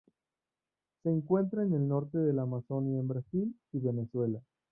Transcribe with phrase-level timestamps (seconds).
[1.03, 4.41] Se encuentra en el norte de la Amazonia en Brasil y Venezuela.